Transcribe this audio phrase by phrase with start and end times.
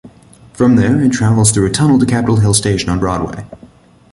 [0.53, 3.45] From there, it travels through a tunnel to Capitol Hill Station on Broadway.